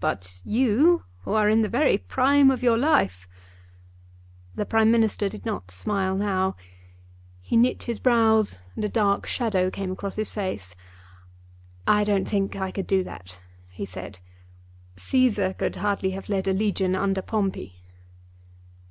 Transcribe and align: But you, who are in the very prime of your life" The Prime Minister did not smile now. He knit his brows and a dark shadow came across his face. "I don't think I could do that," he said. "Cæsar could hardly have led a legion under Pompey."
But 0.00 0.40
you, 0.46 1.04
who 1.24 1.32
are 1.34 1.50
in 1.50 1.60
the 1.60 1.68
very 1.68 1.98
prime 1.98 2.50
of 2.50 2.62
your 2.62 2.78
life" 2.78 3.28
The 4.56 4.64
Prime 4.64 4.90
Minister 4.90 5.28
did 5.28 5.44
not 5.44 5.70
smile 5.70 6.16
now. 6.16 6.56
He 7.42 7.58
knit 7.58 7.82
his 7.82 8.00
brows 8.00 8.58
and 8.74 8.86
a 8.86 8.88
dark 8.88 9.26
shadow 9.26 9.68
came 9.68 9.92
across 9.92 10.16
his 10.16 10.32
face. 10.32 10.74
"I 11.86 12.04
don't 12.04 12.26
think 12.26 12.56
I 12.56 12.70
could 12.70 12.86
do 12.86 13.04
that," 13.04 13.38
he 13.68 13.84
said. 13.84 14.18
"Cæsar 14.96 15.58
could 15.58 15.76
hardly 15.76 16.12
have 16.12 16.30
led 16.30 16.48
a 16.48 16.54
legion 16.54 16.94
under 16.94 17.20
Pompey." 17.20 17.82